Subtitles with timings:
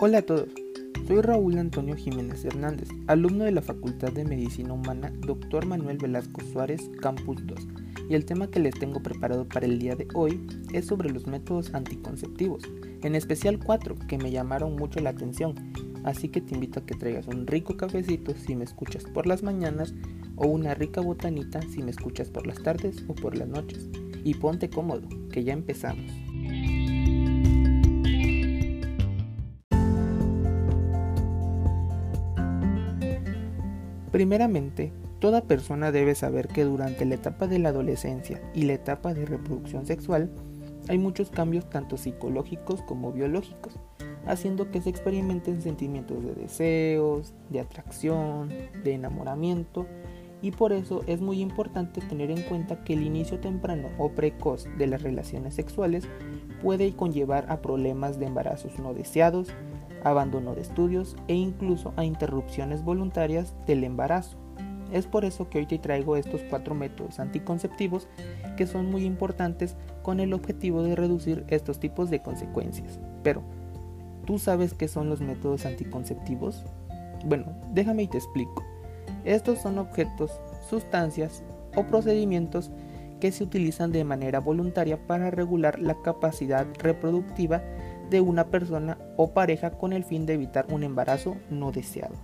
[0.00, 0.50] Hola a todos,
[1.08, 5.66] soy Raúl Antonio Jiménez Hernández, alumno de la Facultad de Medicina Humana Dr.
[5.66, 7.66] Manuel Velasco Suárez, Campus 2,
[8.08, 11.26] y el tema que les tengo preparado para el día de hoy es sobre los
[11.26, 12.62] métodos anticonceptivos,
[13.02, 15.56] en especial cuatro que me llamaron mucho la atención,
[16.04, 19.42] así que te invito a que traigas un rico cafecito si me escuchas por las
[19.42, 19.94] mañanas
[20.36, 23.88] o una rica botanita si me escuchas por las tardes o por las noches,
[24.22, 26.27] y ponte cómodo, que ya empezamos.
[34.18, 39.14] Primeramente, toda persona debe saber que durante la etapa de la adolescencia y la etapa
[39.14, 40.28] de reproducción sexual
[40.88, 43.78] hay muchos cambios tanto psicológicos como biológicos,
[44.26, 48.48] haciendo que se experimenten sentimientos de deseos, de atracción,
[48.82, 49.86] de enamoramiento,
[50.42, 54.66] y por eso es muy importante tener en cuenta que el inicio temprano o precoz
[54.78, 56.08] de las relaciones sexuales
[56.60, 59.46] puede conllevar a problemas de embarazos no deseados,
[60.04, 64.36] abandono de estudios e incluso a interrupciones voluntarias del embarazo.
[64.92, 68.08] Es por eso que hoy te traigo estos cuatro métodos anticonceptivos
[68.56, 72.98] que son muy importantes con el objetivo de reducir estos tipos de consecuencias.
[73.22, 73.42] Pero,
[74.26, 76.64] ¿tú sabes qué son los métodos anticonceptivos?
[77.26, 78.64] Bueno, déjame y te explico.
[79.24, 81.42] Estos son objetos, sustancias
[81.76, 82.70] o procedimientos
[83.20, 87.62] que se utilizan de manera voluntaria para regular la capacidad reproductiva
[88.10, 92.14] de una persona o pareja con el fin de evitar un embarazo no deseado.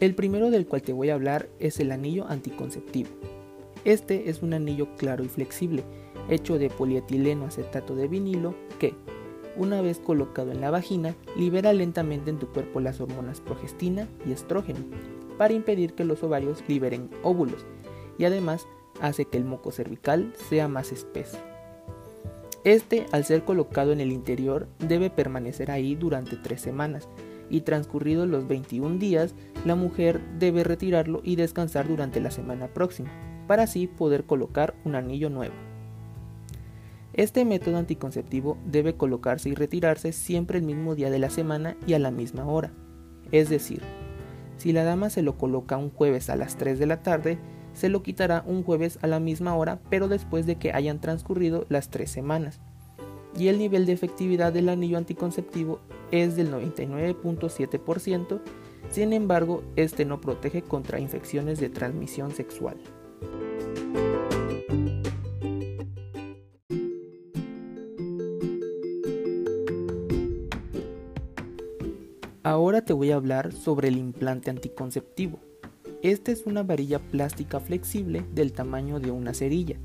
[0.00, 3.08] El primero del cual te voy a hablar es el anillo anticonceptivo.
[3.86, 5.82] Este es un anillo claro y flexible,
[6.28, 8.94] hecho de polietileno acetato de vinilo que,
[9.56, 14.32] una vez colocado en la vagina, libera lentamente en tu cuerpo las hormonas progestina y
[14.32, 14.80] estrógeno,
[15.38, 17.66] para impedir que los ovarios liberen óvulos
[18.18, 18.66] y además
[19.00, 21.38] hace que el moco cervical sea más espeso.
[22.64, 27.08] Este, al ser colocado en el interior, debe permanecer ahí durante tres semanas
[27.50, 29.34] y transcurridos los 21 días,
[29.66, 33.10] la mujer debe retirarlo y descansar durante la semana próxima,
[33.46, 35.54] para así poder colocar un anillo nuevo.
[37.12, 41.92] Este método anticonceptivo debe colocarse y retirarse siempre el mismo día de la semana y
[41.92, 42.72] a la misma hora,
[43.30, 43.82] es decir,
[44.56, 47.38] si la dama se lo coloca un jueves a las 3 de la tarde,
[47.72, 51.66] se lo quitará un jueves a la misma hora, pero después de que hayan transcurrido
[51.68, 52.60] las 3 semanas.
[53.36, 55.80] Y el nivel de efectividad del anillo anticonceptivo
[56.12, 58.40] es del 99.7%,
[58.90, 62.76] sin embargo, este no protege contra infecciones de transmisión sexual.
[72.84, 75.40] Te voy a hablar sobre el implante anticonceptivo.
[76.02, 79.76] Esta es una varilla plástica flexible del tamaño de una cerilla,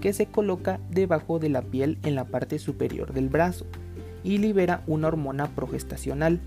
[0.00, 3.64] que se coloca debajo de la piel en la parte superior del brazo
[4.22, 6.40] y libera una hormona progestacional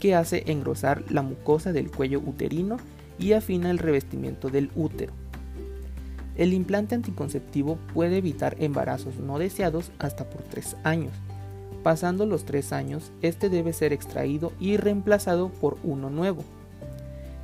[0.00, 2.78] que hace engrosar la mucosa del cuello uterino
[3.18, 5.12] y afina el revestimiento del útero.
[6.34, 11.12] El implante anticonceptivo puede evitar embarazos no deseados hasta por 3 años
[11.82, 16.44] Pasando los tres años, este debe ser extraído y reemplazado por uno nuevo.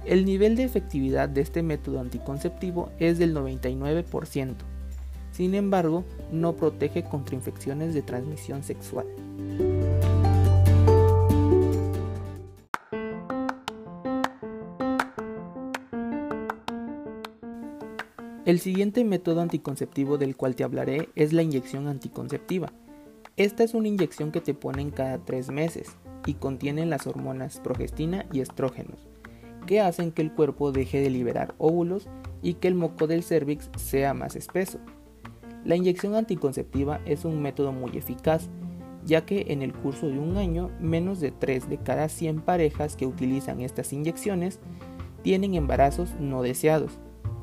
[0.04, 4.54] El nivel de efectividad de este método anticonceptivo es del 99%.
[5.32, 9.06] Sin embargo, no protege contra infecciones de transmisión sexual.
[18.46, 22.72] El siguiente método anticonceptivo del cual te hablaré es la inyección anticonceptiva.
[23.38, 28.26] Esta es una inyección que te ponen cada tres meses y contiene las hormonas progestina
[28.32, 29.06] y estrógenos,
[29.64, 32.08] que hacen que el cuerpo deje de liberar óvulos
[32.42, 34.80] y que el moco del cervix sea más espeso.
[35.64, 38.48] La inyección anticonceptiva es un método muy eficaz,
[39.04, 42.96] ya que en el curso de un año menos de 3 de cada 100 parejas
[42.96, 44.58] que utilizan estas inyecciones
[45.22, 46.98] tienen embarazos no deseados,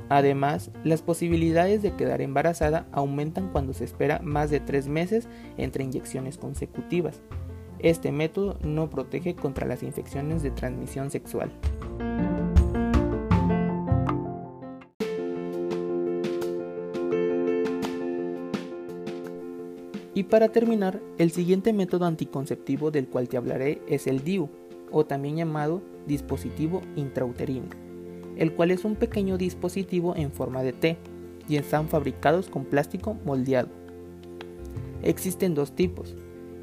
[0.09, 5.83] Además, las posibilidades de quedar embarazada aumentan cuando se espera más de tres meses entre
[5.83, 7.21] inyecciones consecutivas.
[7.79, 11.51] Este método no protege contra las infecciones de transmisión sexual.
[20.13, 24.49] Y para terminar, el siguiente método anticonceptivo del cual te hablaré es el DIU,
[24.91, 27.84] o también llamado dispositivo intrauterino
[28.35, 30.97] el cual es un pequeño dispositivo en forma de T
[31.47, 33.69] y están fabricados con plástico moldeado.
[35.03, 36.15] Existen dos tipos.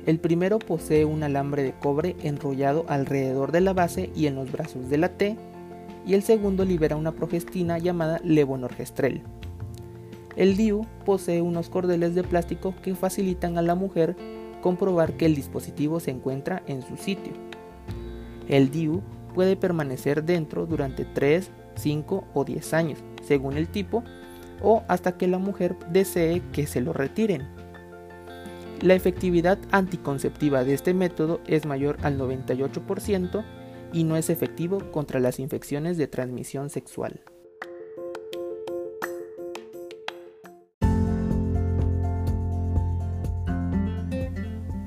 [0.06, 4.50] El primero posee un alambre de cobre enrollado alrededor de la base y en los
[4.50, 5.36] brazos de la T,
[6.04, 9.22] y el segundo libera una progestina llamada levonorgestrel.
[10.34, 14.16] El DIU posee unos cordeles de plástico que facilitan a la mujer
[14.60, 17.32] comprobar que el dispositivo se encuentra en su sitio.
[18.48, 19.02] El DIU
[19.34, 21.50] puede permanecer dentro durante 3,
[21.82, 24.04] 5 o 10 años, según el tipo,
[24.62, 27.48] o hasta que la mujer desee que se lo retiren.
[28.80, 33.44] La efectividad anticonceptiva de este método es mayor al 98%
[33.92, 37.20] y no es efectivo contra las infecciones de transmisión sexual.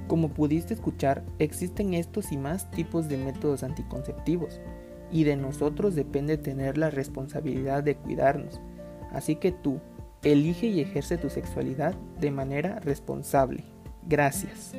[0.08, 4.62] Como pudiste escuchar, existen estos y más tipos de métodos anticonceptivos,
[5.12, 8.60] y de nosotros depende tener la responsabilidad de cuidarnos.
[9.12, 9.80] Así que tú,
[10.24, 13.64] elige y ejerce tu sexualidad de manera responsable.
[14.08, 14.74] Gracias.